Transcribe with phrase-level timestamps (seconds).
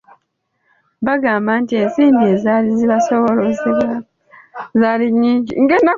[1.07, 3.99] Bagamba nti ensimbi ezaali zibasoloozebwako
[4.79, 5.53] zaali nnyingi.